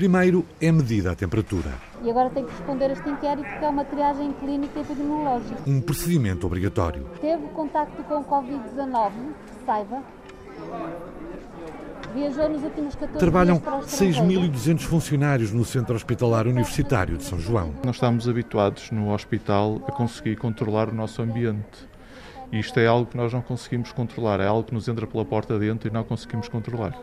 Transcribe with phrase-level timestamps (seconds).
[0.00, 1.74] Primeiro é medida a temperatura.
[2.02, 5.60] E agora tem que responder a este inquérito que é uma triagem clínica epidemiológica.
[5.66, 7.04] Um procedimento obrigatório.
[7.20, 9.12] Teve contacto com Covid-19,
[9.66, 10.02] saiba.
[12.14, 14.52] Viajou nos últimos 14 Trabalham dias para o estrangeiro.
[14.54, 17.74] 6.200 funcionários no Centro Hospitalar Universitário de São João.
[17.84, 21.86] Nós estamos habituados no hospital a conseguir controlar o nosso ambiente.
[22.50, 25.26] E isto é algo que nós não conseguimos controlar, é algo que nos entra pela
[25.26, 26.98] porta dentro e não conseguimos controlar.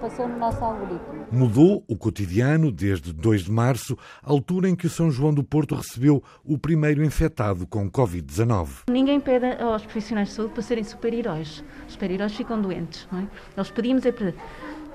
[0.00, 1.26] Passou no nosso algoritmo.
[1.30, 5.74] Mudou o cotidiano desde 2 de março, altura em que o São João do Porto
[5.74, 8.84] recebeu o primeiro infectado com Covid-19.
[8.90, 11.62] Ninguém pede aos profissionais de saúde para serem super-heróis.
[11.86, 13.26] Os super-heróis ficam doentes, não é?
[13.54, 14.32] Nós pedimos é para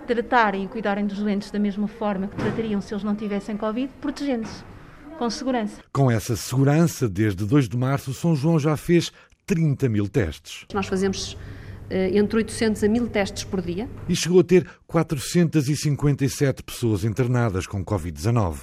[0.08, 3.92] tratarem e cuidarem dos doentes da mesma forma que tratariam se eles não tivessem Covid,
[4.02, 4.64] protegendo-se,
[5.20, 5.82] com segurança.
[5.94, 9.12] Com essa segurança, desde 2 de março, São João já fez
[9.46, 11.38] 30 mil testes Nós fazemos
[11.90, 13.88] entre 800 a 1000 testes por dia.
[14.10, 18.56] e chegou a ter 457 pessoas internadas com Covid-19.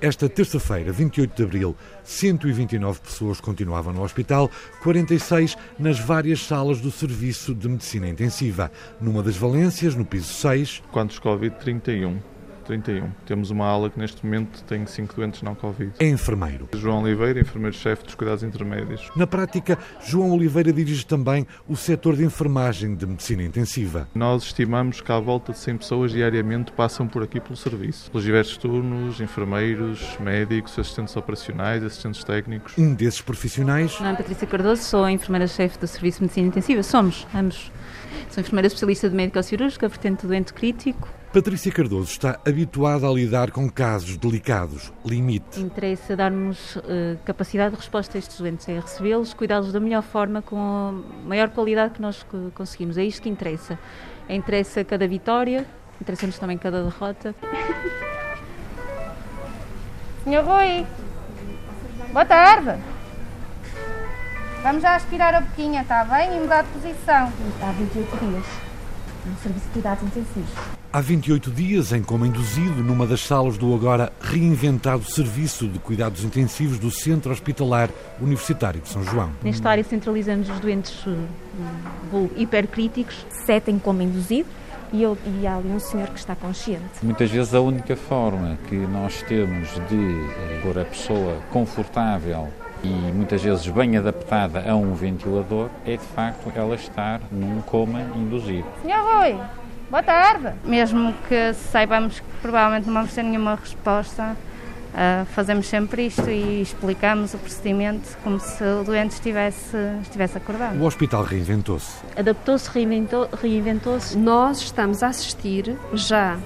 [0.00, 4.50] Esta terça-feira, 28 de abril, 129 pessoas continuavam no hospital,
[4.82, 8.70] 46 nas várias salas do Serviço de Medicina Intensiva.
[9.00, 11.56] Numa das valências, no piso 6, Quantos Covid?
[11.58, 12.33] 31.
[12.64, 13.10] 31.
[13.26, 15.92] Temos uma ala que neste momento tem 5 doentes não Covid.
[15.98, 16.68] é enfermeiro.
[16.74, 19.10] João Oliveira, enfermeiro-chefe dos cuidados intermédios.
[19.16, 24.08] Na prática, João Oliveira dirige também o setor de enfermagem de medicina intensiva.
[24.14, 28.10] Nós estimamos que à volta de 100 pessoas diariamente passam por aqui pelo serviço.
[28.10, 32.76] Pelos diversos turnos, enfermeiros, médicos, assistentes operacionais, assistentes técnicos.
[32.78, 36.82] Um desses profissionais Meu nome é Patrícia Cardoso, sou enfermeira-chefe do Serviço de Medicina Intensiva.
[36.82, 37.70] Somos, ambos.
[38.30, 41.08] Sou enfermeira especialista de médico-cirúrgica, vertente do doente crítico.
[41.34, 45.58] Patrícia Cardoso está habituada a lidar com casos delicados, limite.
[45.60, 50.40] Interessa dar-nos eh, capacidade de resposta a estes doentes, é recebê-los, cuidá-los da melhor forma,
[50.42, 50.92] com a
[51.26, 52.96] maior qualidade que nós co- conseguimos.
[52.96, 53.76] É isto que interessa.
[54.28, 55.66] É interessa cada vitória,
[56.00, 57.34] interessa-nos também cada derrota.
[60.22, 60.86] Senhor Rui,
[62.12, 62.80] boa tarde.
[64.62, 66.36] Vamos já aspirar a boquinha, está bem?
[66.36, 67.32] E mudar de posição.
[67.60, 68.46] Há 28 dias,
[69.26, 70.50] no Serviço de Cuidados Intensivos.
[70.92, 76.22] Há 28 dias, em coma induzido, numa das salas do agora reinventado Serviço de Cuidados
[76.22, 77.90] Intensivos do Centro Hospitalar
[78.20, 79.30] Universitário de São João.
[79.42, 81.16] Nesta área centralizamos os doentes eh,
[82.10, 83.26] vulgo hipercríticos.
[83.44, 84.48] Sete em coma induzido
[84.92, 86.84] e, eu- e há ali um senhor que está consciente.
[87.02, 92.48] Muitas vezes a única forma que nós temos de pôr a pessoa confortável
[92.84, 98.00] e muitas vezes bem adaptada a um ventilador é de facto ela estar num coma
[98.14, 98.66] induzido.
[98.82, 99.36] Senhor Rui,
[99.90, 100.52] boa tarde.
[100.64, 104.36] Mesmo que saibamos que provavelmente não vamos ter nenhuma resposta,
[104.94, 110.76] ah, fazemos sempre isto e explicamos o procedimento como se o doente estivesse, estivesse acordado.
[110.80, 111.96] O hospital reinventou-se.
[112.16, 114.16] Adaptou-se, reinventou- reinventou-se.
[114.16, 116.36] Nós estamos a assistir já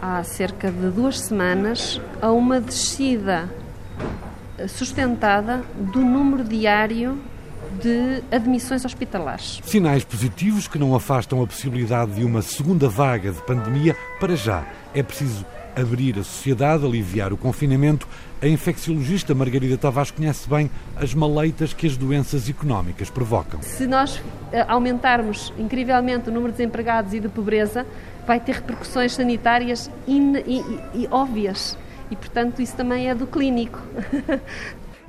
[0.00, 3.48] há cerca de duas semanas a uma descida
[4.66, 7.18] sustentada do número diário
[7.82, 9.60] de admissões hospitalares.
[9.64, 13.94] Sinais positivos que não afastam a possibilidade de uma segunda vaga de pandemia.
[14.18, 14.64] Para já,
[14.94, 15.44] é preciso
[15.76, 18.08] abrir a sociedade, aliviar o confinamento.
[18.42, 23.60] A infecciologista Margarida Tavares conhece bem as maleitas que as doenças económicas provocam.
[23.62, 24.20] Se nós
[24.50, 27.86] eh, aumentarmos incrivelmente o número de desempregados e de pobreza,
[28.26, 31.76] vai ter repercussões sanitárias in- e- e óbvias.
[32.10, 33.80] E, portanto, isso também é do clínico.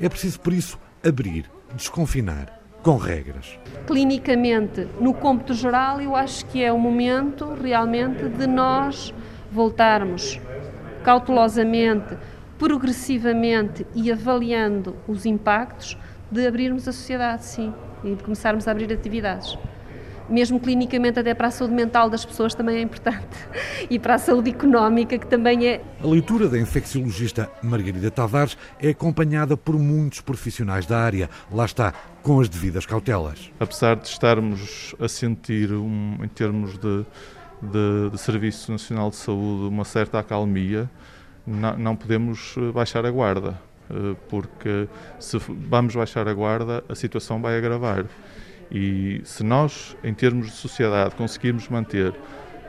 [0.02, 3.60] É preciso, por isso, abrir, desconfinar, com regras.
[3.86, 9.14] Clinicamente, no cômputo geral, eu acho que é o momento realmente de nós
[9.52, 10.40] voltarmos
[11.04, 12.18] cautelosamente,
[12.58, 15.98] progressivamente e avaliando os impactos
[16.32, 17.74] de abrirmos a sociedade, sim,
[18.04, 19.58] e de começarmos a abrir atividades.
[20.30, 23.28] Mesmo clinicamente, até para a saúde mental das pessoas também é importante.
[23.90, 28.90] E para a saúde económica, que também é A leitura da infecciologista Margarida Tavares é
[28.90, 31.30] acompanhada por muitos profissionais da área.
[31.52, 33.52] Lá está, com as devidas cautelas.
[33.60, 37.06] Apesar de estarmos a sentir, um, em termos de,
[37.62, 40.90] de, de Serviço Nacional de Saúde, uma certa acalmia,
[41.46, 43.60] não, não podemos eh, baixar a guarda,
[43.90, 44.88] eh, porque
[45.20, 48.06] se vamos baixar a guarda, a situação vai agravar.
[48.72, 52.14] E se nós, em termos de sociedade, conseguirmos manter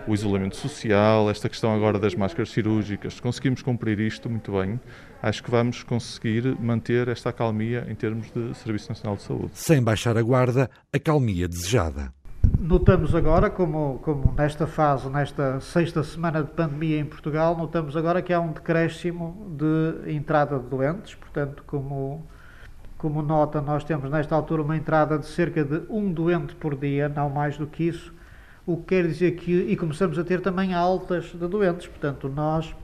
[0.06, 4.80] o isolamento social, esta questão agora das máscaras cirúrgicas, se conseguirmos cumprir isto muito bem,
[5.22, 9.50] acho que vamos conseguir manter esta acalmia em termos de Serviço Nacional de Saúde.
[9.52, 12.12] Sem baixar a guarda, a calmia desejada.
[12.58, 18.22] Notamos agora, como, como nesta fase, nesta sexta semana de pandemia em Portugal, notamos agora
[18.22, 22.26] que há um decréscimo de entrada de doentes, portanto, como,
[23.00, 27.08] como nota, nós temos nesta altura uma entrada de cerca de um doente por dia,
[27.08, 28.12] não mais do que isso,
[28.66, 32.74] o que quer dizer que, e começamos a ter também altas de doentes, portanto, nós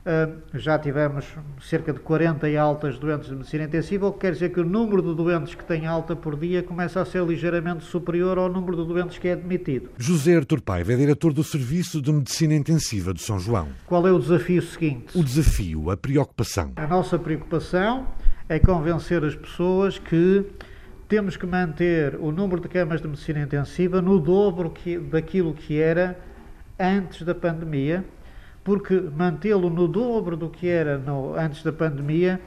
[0.00, 1.26] Uh, já tivemos
[1.60, 4.64] cerca de 40 altas de doentes de medicina intensiva, o que quer dizer que o
[4.64, 8.78] número de doentes que têm alta por dia começa a ser ligeiramente superior ao número
[8.78, 9.90] de doentes que é admitido.
[9.98, 13.68] José Artur Paiva é diretor do Serviço de Medicina Intensiva de São João.
[13.84, 15.18] Qual é o desafio seguinte?
[15.18, 16.72] O desafio, a preocupação.
[16.76, 18.06] A nossa preocupação
[18.50, 20.44] é convencer as pessoas que
[21.08, 25.80] temos que manter o número de camas de medicina intensiva no dobro que, daquilo que
[25.80, 26.18] era
[26.78, 28.04] antes da pandemia
[28.62, 32.40] porque mantê-lo no dobro do que era no, antes da pandemia,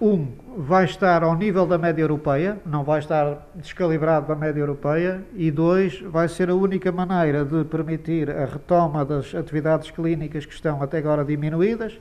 [0.00, 0.28] um,
[0.58, 5.50] vai estar ao nível da média europeia, não vai estar descalibrado da média europeia, e
[5.50, 10.82] dois, vai ser a única maneira de permitir a retoma das atividades clínicas que estão
[10.82, 11.98] até agora diminuídas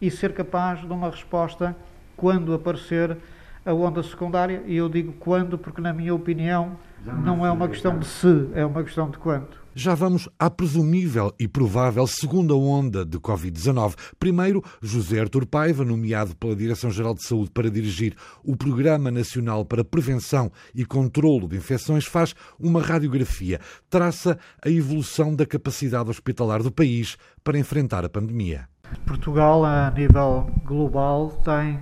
[0.00, 1.76] e ser capaz de uma resposta
[2.16, 3.16] quando aparecer
[3.64, 4.62] a onda secundária.
[4.66, 6.76] E eu digo quando, porque, na minha opinião,
[7.22, 9.64] não é uma questão de se, é uma questão de quanto.
[9.76, 13.96] Já vamos à presumível e provável segunda onda de Covid-19.
[14.20, 18.14] Primeiro, José Artur Paiva, nomeado pela Direção-Geral de Saúde para dirigir
[18.44, 23.58] o Programa Nacional para Prevenção e Controlo de Infecções, faz uma radiografia,
[23.90, 28.68] traça a evolução da capacidade hospitalar do país para enfrentar a pandemia.
[29.04, 31.80] Portugal, a nível global, tem,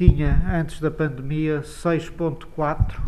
[0.00, 2.98] tinha antes da pandemia 6,4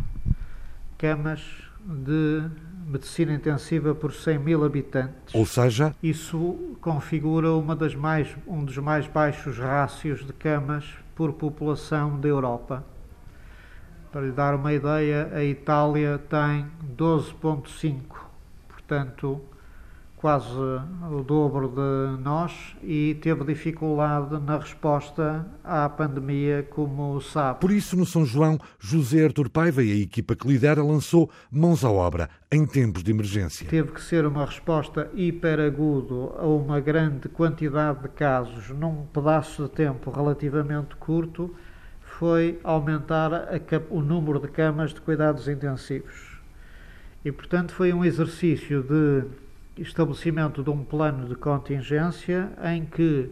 [0.98, 1.40] camas
[1.82, 2.42] de
[2.86, 5.34] medicina intensiva por 100 mil habitantes.
[5.34, 10.84] Ou seja, isso configura uma das mais, um dos mais baixos rácios de camas
[11.16, 12.84] por população da Europa.
[14.10, 18.02] Para lhe dar uma ideia, a Itália tem 12,5,
[18.68, 19.40] portanto,
[20.22, 20.56] quase
[21.10, 27.58] o dobro de nós e teve dificuldade na resposta à pandemia, como sabe.
[27.58, 31.84] Por isso, no São João, José Artur Paiva e a equipa que lidera lançou mãos
[31.84, 33.66] à obra em tempos de emergência.
[33.68, 39.70] Teve que ser uma resposta hiperagudo a uma grande quantidade de casos num pedaço de
[39.70, 41.52] tempo relativamente curto,
[42.00, 43.60] foi aumentar a,
[43.90, 46.40] o número de camas de cuidados intensivos.
[47.24, 49.41] E, portanto, foi um exercício de
[49.76, 53.30] estabelecimento de um plano de contingência em que,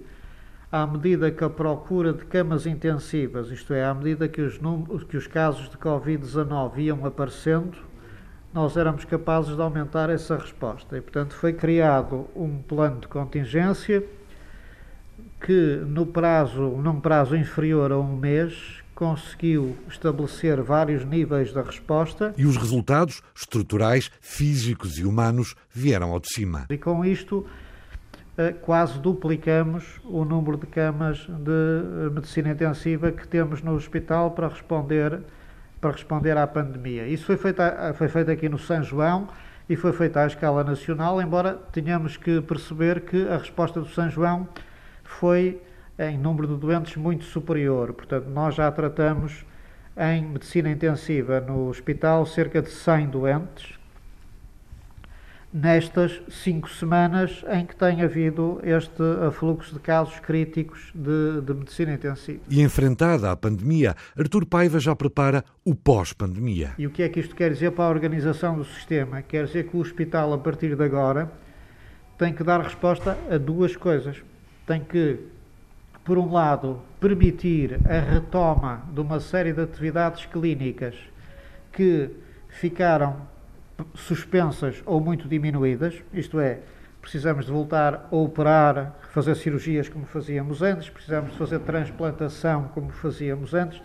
[0.70, 4.58] à medida que a procura de camas intensivas, isto é, à medida que os,
[5.04, 7.76] que os casos de Covid-19 iam aparecendo,
[8.52, 10.96] nós éramos capazes de aumentar essa resposta.
[10.96, 14.02] E, portanto, foi criado um plano de contingência
[15.40, 22.34] que, no prazo, num prazo inferior a um mês, conseguiu estabelecer vários níveis da resposta.
[22.36, 26.66] E os resultados estruturais, físicos e humanos vieram ao de cima.
[26.68, 27.46] E com isto
[28.36, 34.32] eh, quase duplicamos o número de camas de eh, medicina intensiva que temos no hospital
[34.32, 35.22] para responder
[35.80, 37.08] para responder à pandemia.
[37.08, 37.62] Isso foi feito,
[37.94, 39.28] foi feito aqui no São João
[39.66, 44.10] e foi feito à escala nacional, embora tenhamos que perceber que a resposta do São
[44.10, 44.46] João
[45.02, 45.58] foi
[46.00, 47.92] em número de doentes muito superior.
[47.92, 49.44] Portanto, nós já tratamos
[49.96, 53.80] em medicina intensiva no hospital cerca de 100 doentes
[55.52, 61.92] nestas cinco semanas em que tem havido este afluxo de casos críticos de, de medicina
[61.92, 62.40] intensiva.
[62.48, 66.74] E enfrentada a pandemia, Artur Paiva já prepara o pós-pandemia.
[66.78, 69.22] E o que é que isto quer dizer para a organização do sistema?
[69.22, 71.30] Quer dizer que o hospital, a partir de agora,
[72.16, 74.22] tem que dar resposta a duas coisas.
[74.66, 75.18] Tem que
[76.10, 80.96] por um lado, permitir a retoma de uma série de atividades clínicas
[81.72, 82.10] que
[82.48, 83.28] ficaram
[83.94, 86.62] suspensas ou muito diminuídas, isto é,
[87.00, 92.90] precisamos de voltar a operar, fazer cirurgias como fazíamos antes, precisamos de fazer transplantação como
[92.90, 93.80] fazíamos antes,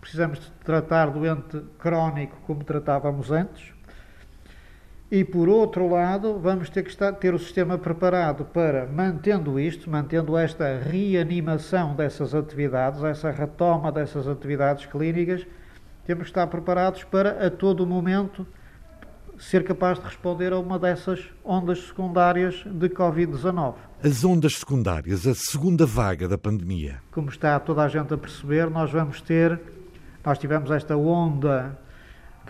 [0.00, 3.72] precisamos de tratar doente crónico como tratávamos antes,
[5.10, 9.90] e por outro lado, vamos ter que estar, ter o sistema preparado para, mantendo isto,
[9.90, 15.44] mantendo esta reanimação dessas atividades, essa retoma dessas atividades clínicas,
[16.06, 18.46] temos que estar preparados para, a todo momento,
[19.36, 23.74] ser capaz de responder a uma dessas ondas secundárias de Covid-19.
[24.04, 27.02] As ondas secundárias, a segunda vaga da pandemia.
[27.10, 29.60] Como está toda a gente a perceber, nós vamos ter,
[30.24, 31.76] nós tivemos esta onda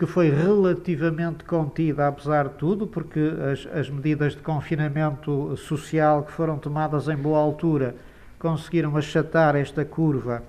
[0.01, 3.19] que foi relativamente contida, apesar de tudo, porque
[3.51, 7.93] as, as medidas de confinamento social que foram tomadas em boa altura
[8.39, 10.41] conseguiram achatar esta curva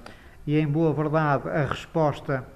[0.47, 2.47] e, em boa verdade, a resposta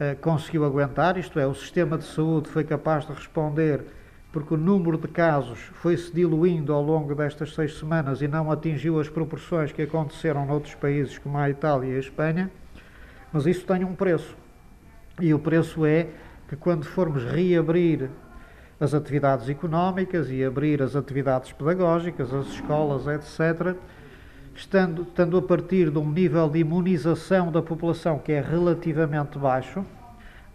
[0.00, 3.84] uh, conseguiu aguentar, isto é, o sistema de saúde foi capaz de responder
[4.32, 8.98] porque o número de casos foi-se diluindo ao longo destas seis semanas e não atingiu
[8.98, 12.50] as proporções que aconteceram noutros países como a Itália e a Espanha,
[13.32, 14.42] mas isso tem um preço.
[15.20, 16.08] E o preço é
[16.48, 18.10] que quando formos reabrir
[18.80, 23.76] as atividades económicas e abrir as atividades pedagógicas, as escolas, etc.,
[24.54, 29.84] estando, estando a partir de um nível de imunização da população que é relativamente baixo,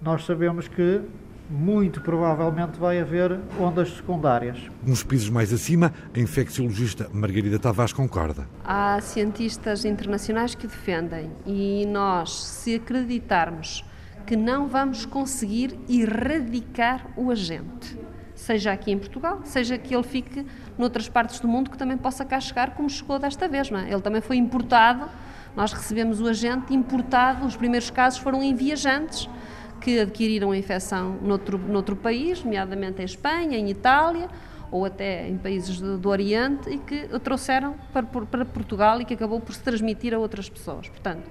[0.02, 1.02] nós sabemos que
[1.50, 4.60] muito provavelmente vai haver ondas secundárias.
[4.86, 8.48] Nos pisos mais acima, a infecciologista Margarida Tavares concorda.
[8.64, 13.84] Há cientistas internacionais que defendem e nós, se acreditarmos
[14.30, 17.98] que não vamos conseguir erradicar o agente,
[18.36, 20.46] seja aqui em Portugal, seja que ele fique
[20.78, 23.72] noutras partes do mundo que também possa cá chegar, como chegou desta vez.
[23.72, 23.92] Não é?
[23.92, 25.10] Ele também foi importado,
[25.56, 29.28] nós recebemos o agente importado, os primeiros casos foram em viajantes
[29.82, 34.30] que adquiriram a infecção noutro, noutro país, nomeadamente em Espanha, em Itália
[34.70, 39.16] ou até em países do, do Oriente e que trouxeram para, para Portugal e que
[39.16, 40.88] acabou por se transmitir a outras pessoas.
[40.88, 41.28] Portanto,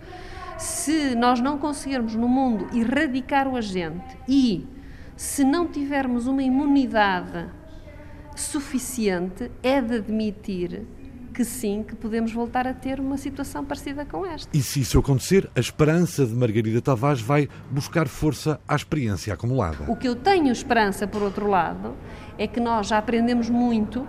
[0.58, 4.66] se nós não conseguirmos no mundo erradicar o agente e
[5.16, 7.48] se não tivermos uma imunidade
[8.34, 10.86] suficiente, é de admitir
[11.32, 14.48] que sim, que podemos voltar a ter uma situação parecida com esta.
[14.56, 19.84] E se isso acontecer, a esperança de Margarida Tavares vai buscar força à experiência acumulada.
[19.86, 21.94] O que eu tenho esperança, por outro lado,
[22.36, 24.04] é que nós já aprendemos muito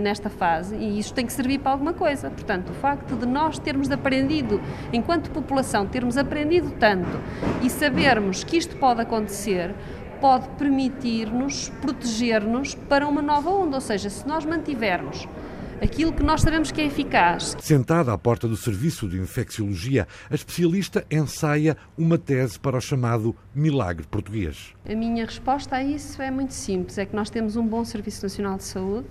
[0.00, 2.30] nesta fase e isso tem que servir para alguma coisa.
[2.30, 4.60] Portanto, o facto de nós termos aprendido,
[4.92, 7.18] enquanto população, termos aprendido tanto
[7.62, 9.74] e sabermos que isto pode acontecer,
[10.20, 13.76] pode permitir-nos proteger-nos para uma nova onda.
[13.76, 15.26] Ou seja, se nós mantivermos
[15.82, 17.56] aquilo que nós sabemos que é eficaz.
[17.60, 23.34] Sentada à porta do Serviço de Infecciologia, a especialista ensaia uma tese para o chamado
[23.52, 24.74] milagre português.
[24.88, 28.22] A minha resposta a isso é muito simples: é que nós temos um bom Serviço
[28.22, 29.08] Nacional de Saúde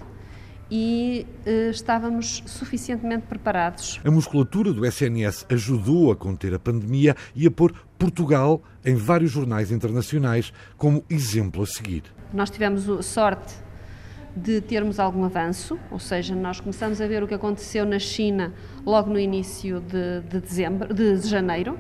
[0.71, 3.99] e eh, estávamos suficientemente preparados.
[4.05, 9.29] A musculatura do SNS ajudou a conter a pandemia e a pôr Portugal em vários
[9.31, 12.03] jornais internacionais como exemplo a seguir.
[12.33, 13.53] Nós tivemos sorte
[14.35, 18.53] de termos algum avanço, ou seja, nós começamos a ver o que aconteceu na China
[18.85, 21.77] logo no início de, de dezembro, de janeiro.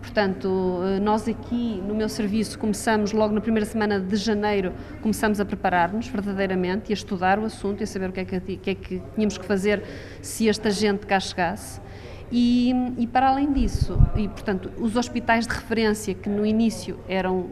[0.00, 5.40] Portanto, eh, nós aqui no meu serviço começamos logo na primeira semana de janeiro, começamos
[5.40, 8.56] a preparar-nos verdadeiramente e a estudar o assunto e a saber o que é que,
[8.56, 9.82] que, é que tínhamos que fazer
[10.22, 11.80] se esta gente cá chegasse.
[12.32, 17.50] E, e para além disso, e portanto, os hospitais de referência que no início eram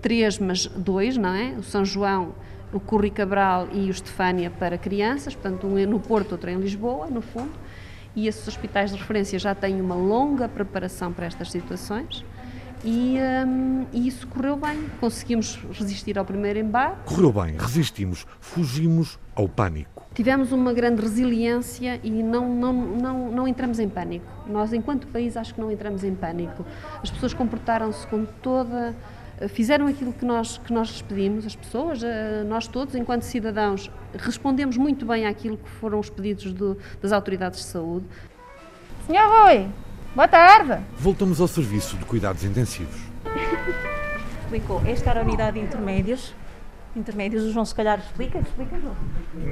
[0.00, 1.54] três, mas dois, não é?
[1.58, 2.34] O São João,
[2.72, 6.52] o Curri Cabral e o Estefânia para crianças, portanto, um é no Porto, outro é
[6.52, 7.52] em Lisboa, no fundo,
[8.14, 12.24] e esses hospitais de referência já têm uma longa preparação para estas situações.
[12.84, 13.16] E,
[13.46, 14.90] um, e, isso correu bem.
[14.98, 16.96] Conseguimos resistir ao primeiro embate.
[17.04, 20.04] Correu bem, resistimos, fugimos ao pânico.
[20.14, 24.26] Tivemos uma grande resiliência e não, não, não, não entramos em pânico.
[24.46, 26.66] Nós, enquanto país, acho que não entramos em pânico.
[27.02, 28.94] As pessoas comportaram-se com toda
[29.48, 33.90] fizeram aquilo que nós, que nós lhes pedimos, as pessoas, eh, nós todos, enquanto cidadãos,
[34.16, 38.06] respondemos muito bem àquilo que foram os pedidos do, das autoridades de saúde.
[39.06, 39.68] Senhor Rui,
[40.14, 40.80] boa tarde.
[40.96, 43.00] Voltamos ao serviço de cuidados intensivos.
[44.42, 46.34] Explicou, esta era a unidade de intermédios.
[46.94, 48.94] Intermédios, o João se calhar explica, explica, João.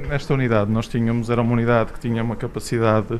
[0.07, 3.19] Nesta unidade nós tínhamos, era uma unidade que tinha uma capacidade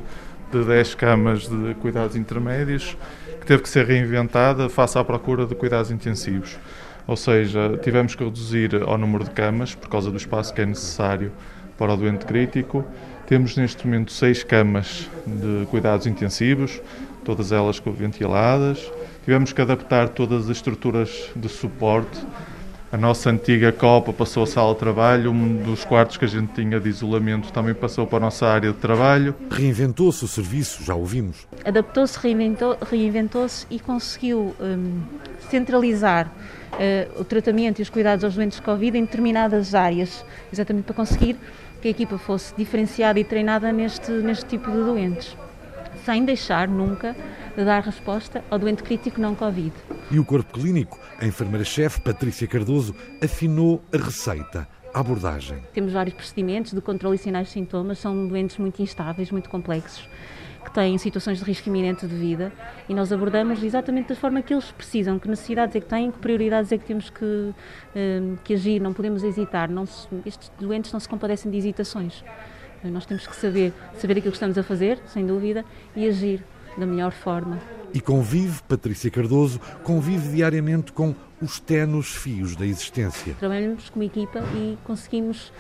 [0.51, 2.98] de 10 camas de cuidados intermédios
[3.39, 6.58] que teve que ser reinventada face à procura de cuidados intensivos.
[7.08, 10.65] Ou seja, tivemos que reduzir ao número de camas por causa do espaço que é
[10.65, 11.31] necessário
[11.77, 12.86] para o doente crítico.
[13.25, 16.81] Temos neste momento seis camas de cuidados intensivos,
[17.24, 18.91] todas elas ventiladas.
[19.24, 22.20] Tivemos que adaptar todas as estruturas de suporte
[22.91, 26.53] a nossa antiga Copa passou a sala de trabalho, um dos quartos que a gente
[26.53, 29.33] tinha de isolamento também passou para a nossa área de trabalho.
[29.50, 31.48] Reinventou-se o serviço, já ouvimos.
[31.63, 35.01] Adaptou-se, reinventou, reinventou-se e conseguiu um,
[35.50, 40.83] centralizar uh, o tratamento e os cuidados aos doentes de Covid em determinadas áreas, exatamente
[40.83, 41.38] para conseguir
[41.81, 45.36] que a equipa fosse diferenciada e treinada neste, neste tipo de doentes,
[46.05, 47.15] sem deixar nunca
[47.55, 49.74] de dar resposta ao doente crítico não Covid.
[50.10, 55.60] E o corpo clínico, a enfermeira-chefe Patrícia Cardoso afinou a receita, a abordagem.
[55.74, 60.08] Temos vários procedimentos de controle e sinais de sintomas, são doentes muito instáveis, muito complexos,
[60.63, 62.51] que têm situações de risco iminente de vida
[62.88, 66.20] e nós abordamos exatamente da forma que eles precisam, que necessidades é que têm, que
[66.20, 70.91] prioridades é que temos que, hum, que agir, não podemos hesitar, não se, estes doentes
[70.91, 72.24] não se compadecem de hesitações.
[72.83, 75.63] Nós temos que saber, saber aquilo que estamos a fazer, sem dúvida,
[75.95, 76.43] e agir
[76.77, 77.59] da melhor forma.
[77.93, 83.35] E convive, Patrícia Cardoso, convive diariamente com os tenos fios da existência.
[83.39, 85.51] Trabalhamos como equipa e conseguimos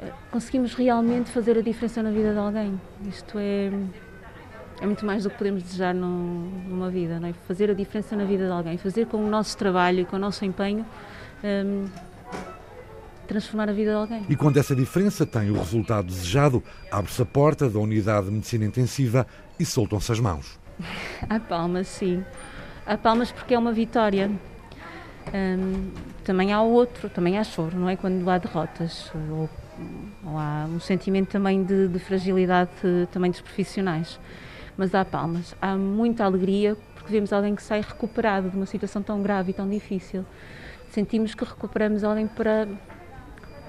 [0.00, 2.80] eh, conseguimos realmente fazer a diferença na vida de alguém.
[3.06, 3.70] Isto é
[4.80, 7.32] é muito mais do que podemos desejar numa vida, não é?
[7.32, 10.18] Fazer a diferença na vida de alguém, fazer com o nosso trabalho e com o
[10.18, 10.86] nosso empenho
[11.42, 11.86] um,
[13.28, 14.22] transformar a vida de alguém.
[14.28, 18.64] E quando essa diferença tem o resultado desejado, abre-se a porta da unidade de medicina
[18.64, 19.26] intensiva
[19.60, 20.58] e soltam-se as mãos.
[21.28, 22.24] Há palmas, sim.
[22.86, 24.30] Há palmas porque é uma vitória.
[25.32, 25.90] Hum,
[26.24, 27.96] também há outro, também há choro, não é?
[27.96, 29.12] Quando há derrotas.
[29.30, 29.50] Ou,
[30.24, 32.70] ou há um sentimento também de, de fragilidade
[33.12, 34.18] também dos profissionais.
[34.74, 35.54] Mas há palmas.
[35.60, 39.54] Há muita alegria porque vemos alguém que sai recuperado de uma situação tão grave e
[39.54, 40.24] tão difícil.
[40.90, 42.66] Sentimos que recuperamos alguém para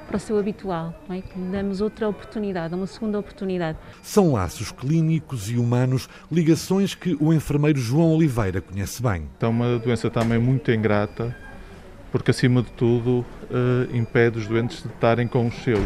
[0.10, 1.22] para o seu habitual, não é?
[1.22, 3.78] que lhe damos outra oportunidade, uma segunda oportunidade.
[4.02, 9.30] São laços clínicos e humanos, ligações que o enfermeiro João Oliveira conhece bem.
[9.40, 11.36] É uma doença também muito ingrata,
[12.12, 15.80] porque acima de tudo eh, impede os doentes de estarem com os seus.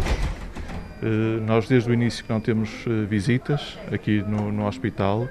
[1.02, 5.28] Eh, nós desde o início que não temos eh, visitas aqui no, no hospital,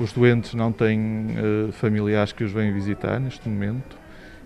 [0.00, 1.28] os doentes não têm
[1.72, 3.96] familiares que os venham visitar neste momento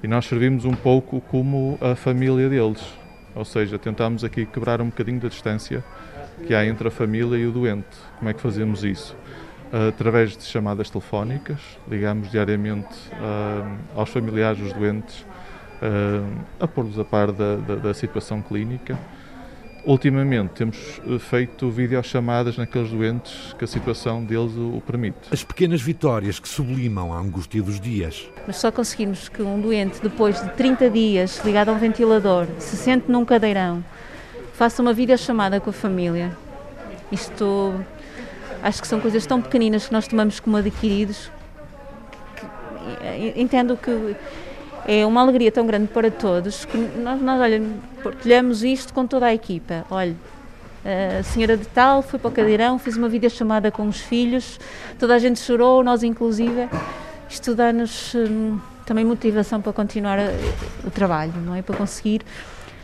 [0.00, 2.99] e nós servimos um pouco como a família deles.
[3.34, 5.84] Ou seja, tentamos aqui quebrar um bocadinho da distância
[6.46, 7.86] que há entre a família e o doente.
[8.18, 9.16] Como é que fazemos isso?
[9.88, 16.26] Através de chamadas telefónicas, ligamos diariamente uh, aos familiares dos doentes uh,
[16.58, 18.98] a pôr-los a par da, da, da situação clínica
[19.84, 25.18] Ultimamente temos eh, feito videochamadas naqueles doentes que a situação deles o permite.
[25.32, 28.28] As pequenas vitórias que sublimam a angústia dos dias.
[28.46, 32.76] Mas só conseguirmos que um doente, depois de 30 dias ligado a um ventilador, se
[32.76, 33.82] sente num cadeirão,
[34.52, 36.36] faça uma videochamada com a família.
[37.10, 37.74] Isto
[38.62, 41.30] acho que são coisas tão pequeninas que nós tomamos como adquiridos.
[42.36, 44.14] Que, entendo que
[44.86, 47.62] é uma alegria tão grande para todos que nós, nós olha,
[48.02, 49.84] partilhamos isto com toda a equipa.
[49.90, 50.14] Olha,
[50.84, 54.58] a senhora de tal foi para o cadeirão, fez uma videochamada com os filhos,
[54.98, 56.68] toda a gente chorou, nós inclusive.
[57.28, 60.30] Isto dá-nos hum, também motivação para continuar a,
[60.84, 61.62] o trabalho, não é?
[61.62, 62.22] Para conseguir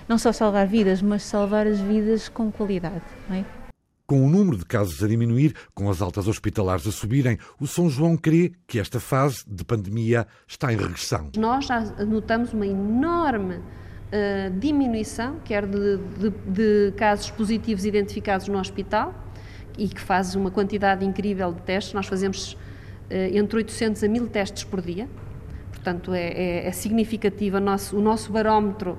[0.09, 3.45] não só salvar vidas, mas salvar as vidas com qualidade, não é?
[4.07, 7.91] Com o número de casos a diminuir, com as altas hospitalares a subirem, o São
[7.91, 11.31] João crê que esta fase de pandemia está em regressão.
[11.37, 18.59] Nós já notamos uma enorme uh, diminuição, quer de, de, de casos positivos identificados no
[18.61, 19.13] hospital,
[19.77, 21.93] e que faz uma quantidade incrível de testes.
[21.93, 25.09] Nós fazemos uh, entre 800 a 1000 testes por dia,
[25.73, 27.57] portanto é, é, é significativo.
[27.57, 28.97] O nosso, o nosso barómetro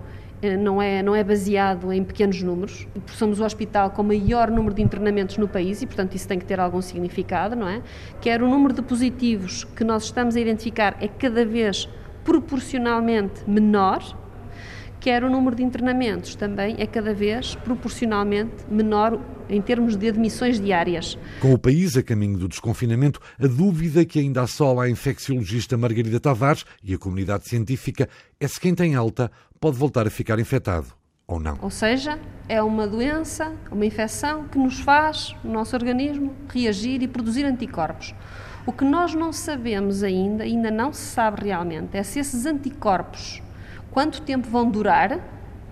[0.59, 2.87] não é, não é baseado em pequenos números.
[3.07, 6.37] Somos o hospital com o maior número de internamentos no país e, portanto, isso tem
[6.37, 7.81] que ter algum significado, não é?
[8.21, 11.89] Quer o número de positivos que nós estamos a identificar é cada vez
[12.23, 14.03] proporcionalmente menor,
[14.99, 20.59] quer o número de internamentos também é cada vez proporcionalmente menor em termos de admissões
[20.59, 21.17] diárias.
[21.39, 26.19] Com o país a caminho do desconfinamento, a dúvida que ainda assola a infecciologista Margarida
[26.19, 30.87] Tavares e a comunidade científica é se quem tem alta pode voltar a ficar infectado
[31.27, 31.57] ou não.
[31.61, 37.07] Ou seja, é uma doença, uma infecção que nos faz, o nosso organismo, reagir e
[37.07, 38.15] produzir anticorpos.
[38.65, 43.41] O que nós não sabemos ainda, ainda não se sabe realmente, é se esses anticorpos,
[43.97, 45.19] quanto tempo vão durar,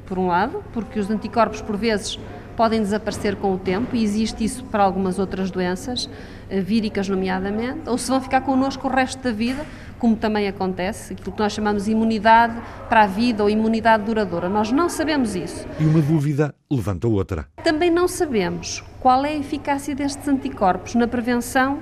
[0.08, 2.20] por um lado, porque os anticorpos, por vezes,
[2.58, 6.10] podem desaparecer com o tempo, e existe isso para algumas outras doenças,
[6.50, 9.64] eh, víricas nomeadamente, ou se vão ficar connosco o resto da vida,
[10.00, 12.60] como também acontece, aquilo que nós chamamos de imunidade
[12.90, 14.50] para a vida ou imunidade duradoura.
[14.50, 15.64] Nós não sabemos isso.
[15.80, 17.48] E uma dúvida levanta outra.
[17.64, 21.78] Também não sabemos qual é a eficácia destes anticorpos na prevenção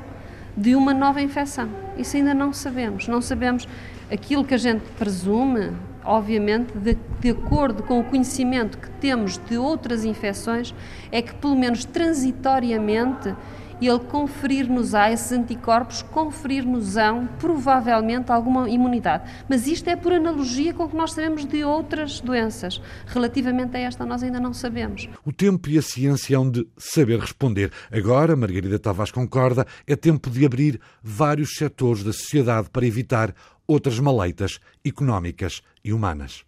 [0.58, 1.70] de uma nova infecção.
[1.98, 3.08] Isso ainda não sabemos.
[3.08, 3.66] Não sabemos
[4.12, 5.72] aquilo que a gente presume,
[6.06, 10.74] obviamente, de, de, acordo com o conhecimento que temos de outras infecções,
[11.12, 13.34] é que pelo menos transitoriamente
[13.82, 19.30] ele conferir-nos a esses anticorpos, conferir-nos-ão provavelmente alguma imunidade.
[19.50, 22.82] Mas isto é por analogia com o que nós sabemos de outras doenças.
[23.06, 25.10] Relativamente a esta, nós ainda não sabemos.
[25.26, 27.72] O tempo e a ciência hão de saber responder.
[27.92, 33.34] Agora, Margarida Tavares concorda, é tempo de abrir vários setores da sociedade para evitar
[33.68, 36.46] outras maleitas económicas e humanas.